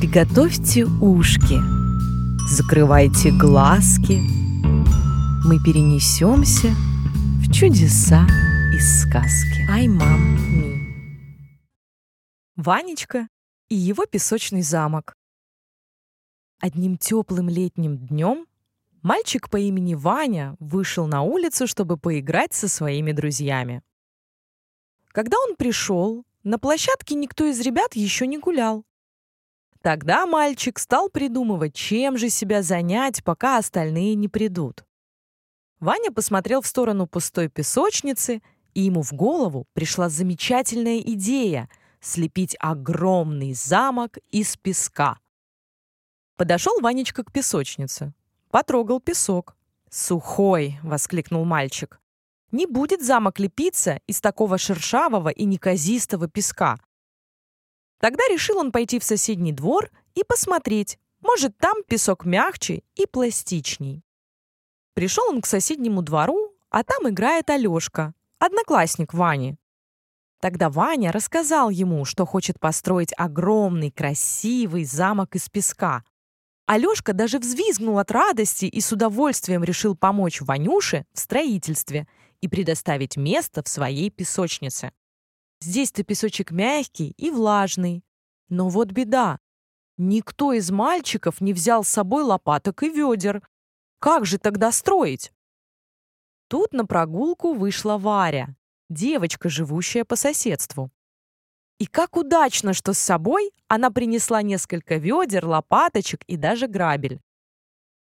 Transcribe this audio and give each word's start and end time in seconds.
Приготовьте 0.00 0.86
ушки, 0.86 1.58
закрывайте 2.48 3.30
глазки. 3.32 4.18
Мы 5.46 5.62
перенесемся 5.62 6.68
в 7.42 7.52
чудеса 7.52 8.26
из 8.74 9.02
сказки. 9.02 9.68
Ай, 9.70 9.88
мам, 9.88 10.38
ми. 10.54 10.80
Ванечка 12.56 13.28
и 13.68 13.74
его 13.74 14.06
песочный 14.06 14.62
замок. 14.62 15.12
Одним 16.62 16.96
теплым 16.96 17.50
летним 17.50 17.98
днем 17.98 18.46
мальчик 19.02 19.50
по 19.50 19.58
имени 19.58 19.92
Ваня 19.92 20.56
вышел 20.60 21.06
на 21.08 21.20
улицу, 21.20 21.66
чтобы 21.66 21.98
поиграть 21.98 22.54
со 22.54 22.68
своими 22.68 23.12
друзьями. 23.12 23.82
Когда 25.08 25.36
он 25.46 25.56
пришел, 25.56 26.24
на 26.42 26.58
площадке 26.58 27.16
никто 27.16 27.44
из 27.44 27.60
ребят 27.60 27.96
еще 27.96 28.26
не 28.26 28.38
гулял. 28.38 28.86
Тогда 29.82 30.26
мальчик 30.26 30.78
стал 30.78 31.08
придумывать, 31.08 31.74
чем 31.74 32.18
же 32.18 32.28
себя 32.28 32.62
занять, 32.62 33.24
пока 33.24 33.58
остальные 33.58 34.14
не 34.14 34.28
придут. 34.28 34.84
Ваня 35.78 36.10
посмотрел 36.10 36.60
в 36.60 36.66
сторону 36.66 37.06
пустой 37.06 37.48
песочницы, 37.48 38.42
и 38.74 38.82
ему 38.82 39.02
в 39.02 39.12
голову 39.12 39.66
пришла 39.72 40.08
замечательная 40.08 40.98
идея— 40.98 41.68
слепить 42.00 42.56
огромный 42.58 43.52
замок 43.54 44.18
из 44.30 44.56
песка. 44.56 45.18
Подошел 46.36 46.80
Ванечка 46.80 47.22
к 47.24 47.32
песочнице, 47.32 48.14
потрогал 48.50 49.00
песок. 49.00 49.56
«Сухой!»— 49.90 50.78
воскликнул 50.82 51.44
мальчик. 51.44 52.00
«Не 52.52 52.66
будет 52.66 53.02
замок 53.02 53.38
лепиться 53.38 54.00
из 54.06 54.20
такого 54.20 54.56
шершавого 54.56 55.28
и 55.28 55.44
неказистого 55.44 56.28
песка. 56.28 56.78
Тогда 58.00 58.24
решил 58.30 58.58
он 58.58 58.72
пойти 58.72 58.98
в 58.98 59.04
соседний 59.04 59.52
двор 59.52 59.90
и 60.14 60.24
посмотреть, 60.24 60.98
может, 61.20 61.56
там 61.58 61.84
песок 61.86 62.24
мягче 62.24 62.82
и 62.96 63.06
пластичней. 63.06 64.02
Пришел 64.94 65.24
он 65.28 65.42
к 65.42 65.46
соседнему 65.46 66.00
двору, 66.00 66.54
а 66.70 66.82
там 66.82 67.08
играет 67.10 67.50
Алешка, 67.50 68.14
одноклассник 68.38 69.12
Вани. 69.12 69.56
Тогда 70.40 70.70
Ваня 70.70 71.12
рассказал 71.12 71.68
ему, 71.68 72.06
что 72.06 72.24
хочет 72.24 72.58
построить 72.58 73.12
огромный 73.18 73.90
красивый 73.90 74.84
замок 74.84 75.36
из 75.36 75.50
песка. 75.50 76.02
Алешка 76.66 77.12
даже 77.12 77.38
взвизгнул 77.38 77.98
от 77.98 78.10
радости 78.10 78.64
и 78.64 78.80
с 78.80 78.90
удовольствием 78.92 79.62
решил 79.62 79.94
помочь 79.94 80.40
Ванюше 80.40 81.04
в 81.12 81.18
строительстве 81.18 82.08
и 82.40 82.48
предоставить 82.48 83.18
место 83.18 83.62
в 83.62 83.68
своей 83.68 84.08
песочнице. 84.08 84.92
Здесь-то 85.60 86.04
песочек 86.04 86.50
мягкий 86.50 87.14
и 87.16 87.30
влажный. 87.30 88.02
Но 88.48 88.68
вот 88.68 88.92
беда. 88.92 89.38
Никто 89.96 90.52
из 90.52 90.70
мальчиков 90.70 91.40
не 91.40 91.52
взял 91.52 91.84
с 91.84 91.88
собой 91.88 92.22
лопаток 92.22 92.82
и 92.82 92.88
ведер. 92.88 93.42
Как 93.98 94.24
же 94.24 94.38
тогда 94.38 94.72
строить? 94.72 95.32
Тут 96.48 96.72
на 96.72 96.86
прогулку 96.86 97.52
вышла 97.52 97.98
Варя, 97.98 98.56
девочка, 98.88 99.48
живущая 99.48 100.04
по 100.04 100.16
соседству. 100.16 100.90
И 101.78 101.86
как 101.86 102.16
удачно, 102.16 102.72
что 102.72 102.92
с 102.92 102.98
собой 102.98 103.52
она 103.68 103.90
принесла 103.90 104.42
несколько 104.42 104.96
ведер, 104.96 105.46
лопаточек 105.46 106.24
и 106.24 106.36
даже 106.36 106.66
грабель. 106.66 107.20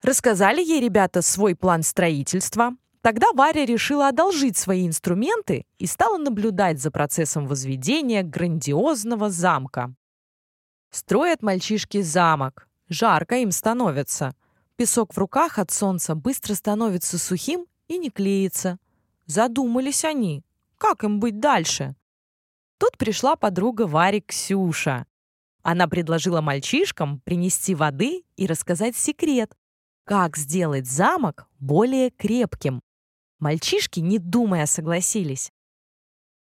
Рассказали 0.03 0.63
ей 0.63 0.81
ребята 0.81 1.23
свой 1.23 1.55
план 1.55 1.83
строительства, 1.83 2.77
Тогда 3.05 3.27
Варя 3.35 3.67
решила 3.67 4.09
одолжить 4.09 4.57
свои 4.57 4.87
инструменты 4.87 5.67
и 5.77 5.87
стала 5.87 6.17
наблюдать 6.17 6.81
за 6.81 6.91
процессом 6.91 7.47
возведения 7.47 8.23
грандиозного 8.23 9.29
замка. 9.29 9.95
Строят 10.91 11.43
мальчишки 11.43 12.01
замок. 12.01 12.67
Жарко 12.89 13.35
им 13.35 13.51
становится. 13.51 14.35
Песок 14.77 15.13
в 15.13 15.19
руках 15.19 15.59
от 15.59 15.71
солнца 15.71 16.15
быстро 16.15 16.55
становится 16.55 17.19
сухим 17.19 17.67
и 17.89 17.99
не 17.99 18.09
клеится. 18.09 18.79
Задумались 19.27 20.07
они, 20.07 20.43
как 20.79 21.05
им 21.05 21.21
быть 21.21 21.39
дальше. 21.41 21.97
Тут 22.79 22.97
пришла 22.97 23.37
подруга 23.37 23.87
Вари 23.87 24.23
Ксюша. 24.23 25.05
Она 25.63 25.89
предложила 25.89 26.41
мальчишкам 26.41 27.21
принести 27.21 27.75
воды 27.75 28.25
и 28.37 28.47
рассказать 28.47 28.97
секрет, 28.97 29.55
как 30.05 30.39
сделать 30.39 30.87
замок 30.87 31.47
более 31.59 32.09
крепким. 32.09 32.81
Мальчишки, 33.45 34.01
не 34.01 34.19
думая, 34.19 34.65
согласились. 34.65 35.53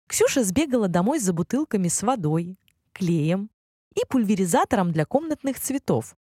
Ксюша 0.07 0.43
сбегала 0.43 0.87
домой 0.87 1.19
за 1.19 1.31
бутылками 1.31 1.89
с 1.89 2.01
водой, 2.01 2.57
клеем 2.91 3.51
и 3.93 4.03
пульверизатором 4.09 4.91
для 4.91 5.05
комнатных 5.05 5.59
цветов. 5.59 6.15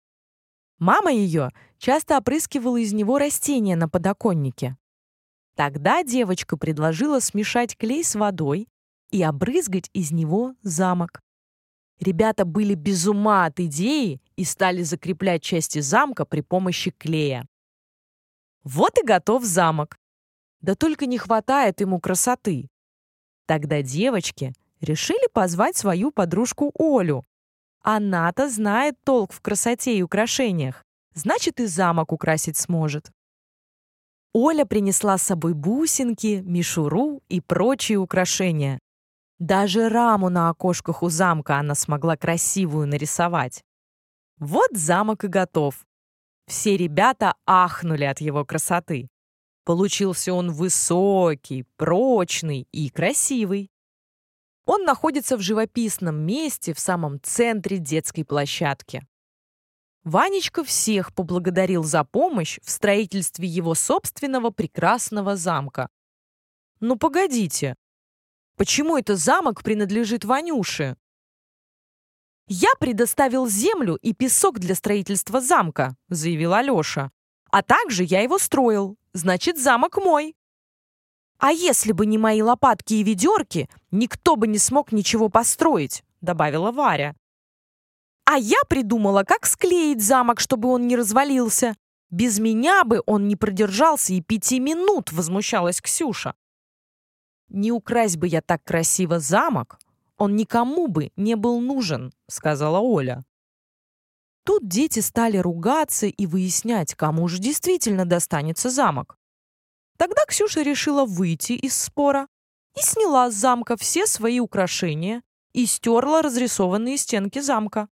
Мама 0.77 1.13
ее 1.13 1.53
часто 1.77 2.17
опрыскивала 2.17 2.75
из 2.75 2.91
него 2.91 3.19
растения 3.19 3.77
на 3.77 3.87
подоконнике. 3.87 4.75
Тогда 5.55 6.03
девочка 6.03 6.57
предложила 6.57 7.21
смешать 7.21 7.77
клей 7.77 8.03
с 8.03 8.13
водой 8.13 8.67
и 9.11 9.23
обрызгать 9.23 9.89
из 9.93 10.11
него 10.11 10.55
замок. 10.61 11.21
Ребята 12.01 12.43
были 12.43 12.73
без 12.73 13.07
ума 13.07 13.45
от 13.45 13.61
идеи 13.61 14.21
и 14.35 14.43
стали 14.43 14.83
закреплять 14.83 15.41
части 15.41 15.79
замка 15.79 16.25
при 16.25 16.41
помощи 16.41 16.91
клея. 16.91 17.47
Вот 18.65 18.97
и 19.01 19.05
готов 19.05 19.45
замок. 19.45 19.97
Да 20.65 20.73
только 20.73 21.05
не 21.05 21.19
хватает 21.19 21.79
ему 21.79 21.99
красоты. 21.99 22.71
Тогда 23.45 23.83
девочки 23.83 24.51
решили 24.81 25.27
позвать 25.31 25.77
свою 25.77 26.09
подружку 26.09 26.73
Олю. 26.73 27.23
Она-то 27.83 28.49
знает 28.49 28.95
толк 29.03 29.31
в 29.31 29.41
красоте 29.41 29.95
и 29.95 30.01
украшениях, 30.01 30.83
значит 31.13 31.59
и 31.59 31.67
замок 31.67 32.11
украсить 32.11 32.57
сможет. 32.57 33.11
Оля 34.33 34.65
принесла 34.65 35.19
с 35.19 35.21
собой 35.21 35.53
бусинки, 35.53 36.41
мишуру 36.43 37.21
и 37.29 37.41
прочие 37.41 37.99
украшения. 37.99 38.79
Даже 39.37 39.87
раму 39.87 40.29
на 40.29 40.49
окошках 40.49 41.03
у 41.03 41.09
замка 41.09 41.59
она 41.59 41.75
смогла 41.75 42.17
красивую 42.17 42.87
нарисовать. 42.87 43.63
Вот 44.39 44.71
замок 44.73 45.25
и 45.25 45.27
готов. 45.27 45.85
Все 46.47 46.75
ребята 46.75 47.35
ахнули 47.45 48.05
от 48.05 48.19
его 48.19 48.43
красоты. 48.45 49.09
Получился 49.65 50.31
он 50.31 50.51
высокий, 50.51 51.65
прочный 51.75 52.67
и 52.71 52.89
красивый. 52.89 53.71
Он 54.65 54.83
находится 54.83 55.37
в 55.37 55.41
живописном 55.41 56.17
месте 56.17 56.73
в 56.73 56.79
самом 56.79 57.19
центре 57.21 57.79
детской 57.79 58.23
площадки. 58.23 59.05
Ванечка 60.03 60.63
всех 60.63 61.15
поблагодарил 61.15 61.83
за 61.83 62.03
помощь 62.03 62.59
в 62.63 62.69
строительстве 62.69 63.47
его 63.47 63.73
собственного 63.73 64.51
прекрасного 64.51 65.35
замка. 65.35 65.89
Ну 66.79 66.95
погодите, 66.95 67.75
почему 68.57 68.97
это 68.97 69.15
замок 69.15 69.63
принадлежит 69.63 70.25
Ванюше? 70.25 70.95
«Я 72.47 72.69
предоставил 72.79 73.47
землю 73.47 73.95
и 73.95 74.13
песок 74.13 74.59
для 74.59 74.75
строительства 74.75 75.41
замка», 75.41 75.97
заявил 76.09 76.53
Алёша. 76.53 77.11
«А 77.55 77.61
также 77.61 78.03
я 78.03 78.19
его 78.19 78.37
строил 78.37 78.97
значит, 79.13 79.57
замок 79.57 79.95
мой. 79.95 80.35
А 81.37 81.53
если 81.53 81.93
бы 81.93 82.05
не 82.05 82.17
мои 82.17 82.41
лопатки 82.41 82.95
и 82.95 83.03
ведерки, 83.03 83.69
никто 83.91 84.35
бы 84.35 84.45
не 84.45 84.57
смог 84.57 84.91
ничего 84.91 85.29
построить, 85.29 86.03
добавила 86.19 86.73
Варя. 86.73 87.15
А 88.25 88.37
я 88.37 88.57
придумала, 88.67 89.23
как 89.23 89.45
склеить 89.45 90.03
замок, 90.03 90.41
чтобы 90.41 90.67
он 90.67 90.85
не 90.85 90.97
развалился. 90.97 91.77
Без 92.09 92.39
меня 92.39 92.83
бы 92.83 93.01
он 93.05 93.29
не 93.29 93.37
продержался 93.37 94.11
и 94.11 94.19
пяти 94.19 94.59
минут, 94.59 95.13
возмущалась 95.13 95.79
Ксюша. 95.79 96.33
Не 97.47 97.71
украсть 97.71 98.17
бы 98.17 98.27
я 98.27 98.41
так 98.41 98.65
красиво 98.65 99.21
замок, 99.21 99.79
он 100.17 100.35
никому 100.35 100.89
бы 100.89 101.13
не 101.15 101.37
был 101.37 101.61
нужен, 101.61 102.11
сказала 102.27 102.79
Оля. 102.79 103.23
Тут 104.45 104.67
дети 104.67 104.99
стали 104.99 105.37
ругаться 105.37 106.05
и 106.05 106.25
выяснять, 106.27 106.93
кому 106.93 107.27
же 107.27 107.39
действительно 107.39 108.05
достанется 108.05 108.69
замок. 108.69 109.17
Тогда 109.97 110.23
Ксюша 110.27 110.61
решила 110.61 111.03
выйти 111.03 111.53
из 111.53 111.75
спора 111.75 112.27
и 112.77 112.81
сняла 112.81 113.31
с 113.31 113.33
замка 113.33 113.75
все 113.75 114.05
свои 114.05 114.39
украшения 114.39 115.23
и 115.53 115.65
стерла 115.65 116.21
разрисованные 116.21 116.97
стенки 116.97 117.39
замка. 117.39 117.89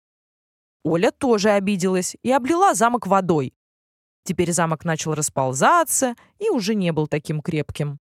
Оля 0.83 1.11
тоже 1.11 1.51
обиделась 1.51 2.17
и 2.21 2.31
облила 2.31 2.73
замок 2.73 3.07
водой. 3.07 3.53
Теперь 4.23 4.51
замок 4.51 4.83
начал 4.83 5.13
расползаться 5.13 6.15
и 6.37 6.49
уже 6.49 6.75
не 6.75 6.91
был 6.91 7.07
таким 7.07 7.41
крепким. 7.41 7.97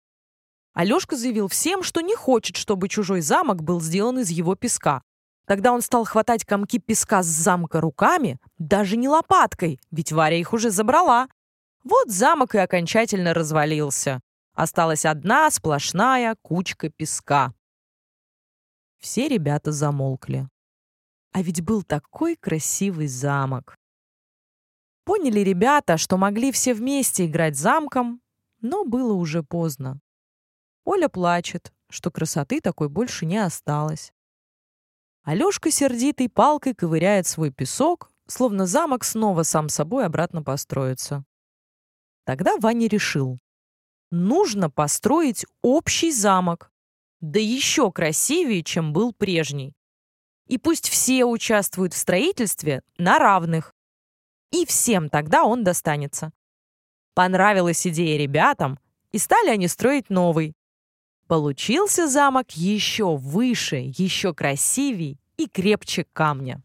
Алёшка 0.73 1.15
заявил 1.15 1.49
всем, 1.49 1.83
что 1.83 2.01
не 2.01 2.15
хочет, 2.15 2.55
чтобы 2.55 2.89
чужой 2.89 3.21
замок 3.21 3.61
был 3.61 3.79
сделан 3.79 4.19
из 4.19 4.29
его 4.31 4.55
песка, 4.55 5.03
Тогда 5.49 5.73
он 5.73 5.81
стал 5.81 6.05
хватать 6.05 6.45
комки 6.45 6.77
песка 6.77 7.23
с 7.23 7.25
замка 7.25 7.81
руками, 7.81 8.37
даже 8.59 8.95
не 8.97 9.09
лопаткой, 9.09 9.79
ведь 9.89 10.11
Варя 10.11 10.37
их 10.37 10.53
уже 10.53 10.69
забрала. 10.69 11.27
Вот 11.83 12.11
замок 12.11 12.53
и 12.53 12.59
окончательно 12.59 13.33
развалился. 13.33 14.19
Осталась 14.53 15.05
одна 15.05 15.49
сплошная 15.49 16.35
кучка 16.43 16.91
песка. 16.91 17.55
Все 18.99 19.27
ребята 19.27 19.71
замолкли. 19.71 20.47
А 21.31 21.41
ведь 21.41 21.63
был 21.63 21.81
такой 21.81 22.35
красивый 22.35 23.07
замок. 23.07 23.75
Поняли 25.03 25.39
ребята, 25.39 25.97
что 25.97 26.17
могли 26.17 26.51
все 26.51 26.75
вместе 26.75 27.25
играть 27.25 27.57
замком, 27.57 28.21
но 28.61 28.85
было 28.85 29.13
уже 29.13 29.41
поздно. 29.41 29.99
Оля 30.83 31.09
плачет, 31.09 31.73
что 31.89 32.11
красоты 32.11 32.61
такой 32.61 32.87
больше 32.87 33.25
не 33.25 33.39
осталось. 33.39 34.13
Алёшка 35.23 35.71
сердитый 35.71 36.29
палкой 36.29 36.73
ковыряет 36.73 37.27
свой 37.27 37.51
песок, 37.51 38.11
словно 38.27 38.65
замок 38.65 39.03
снова 39.03 39.43
сам 39.43 39.69
собой 39.69 40.05
обратно 40.05 40.43
построится. 40.43 41.23
Тогда 42.25 42.57
Ваня 42.57 42.87
решил. 42.87 43.39
Нужно 44.11 44.69
построить 44.69 45.45
общий 45.61 46.11
замок, 46.11 46.71
да 47.21 47.39
еще 47.39 47.91
красивее, 47.91 48.63
чем 48.63 48.93
был 48.93 49.13
прежний. 49.13 49.75
И 50.47 50.57
пусть 50.57 50.89
все 50.89 51.25
участвуют 51.25 51.93
в 51.93 51.97
строительстве 51.97 52.81
на 52.97 53.19
равных. 53.19 53.75
И 54.51 54.65
всем 54.65 55.09
тогда 55.09 55.43
он 55.43 55.63
достанется. 55.63 56.31
Понравилась 57.13 57.85
идея 57.85 58.17
ребятам, 58.17 58.79
и 59.11 59.17
стали 59.17 59.49
они 59.49 59.67
строить 59.67 60.09
новый. 60.09 60.55
Получился 61.29 62.07
замок 62.07 62.53
еще 62.55 63.15
выше, 63.15 63.75
еще 63.75 64.33
красивей 64.33 65.19
и 65.37 65.47
крепче 65.47 66.07
камня. 66.11 66.63